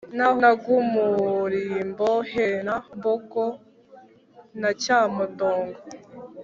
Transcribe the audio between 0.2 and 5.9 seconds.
nangumurimbo, henambogo na cyamudongo